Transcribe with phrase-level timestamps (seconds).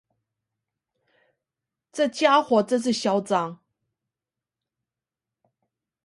[1.91, 3.59] 這傢伙真是囂張